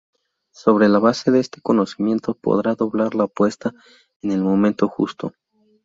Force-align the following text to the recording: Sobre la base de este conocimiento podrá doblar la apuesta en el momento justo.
Sobre 0.51 0.89
la 0.89 0.97
base 0.97 1.29
de 1.29 1.39
este 1.39 1.61
conocimiento 1.61 2.33
podrá 2.33 2.73
doblar 2.73 3.13
la 3.13 3.25
apuesta 3.25 3.71
en 4.23 4.31
el 4.31 4.41
momento 4.41 4.87
justo. 4.87 5.33